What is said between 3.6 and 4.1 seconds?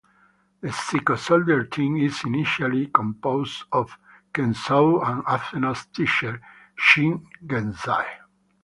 of